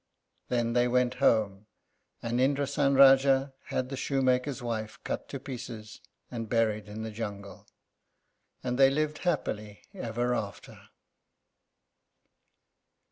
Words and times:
Then 0.47 0.73
they 0.73 0.87
went 0.87 1.13
home, 1.21 1.67
and 2.23 2.39
Indrásan 2.39 2.93
Rájá 2.95 3.53
had 3.65 3.89
the 3.89 3.95
shoemaker's 3.95 4.59
wife 4.63 4.97
cut 5.03 5.29
to 5.29 5.39
pieces, 5.39 6.01
and 6.31 6.49
buried 6.49 6.87
in 6.89 7.03
the 7.03 7.11
jungle. 7.11 7.67
And 8.63 8.79
they 8.79 8.89
lived 8.89 9.19
happily 9.19 9.83
ever 9.93 10.33
after. 10.33 10.89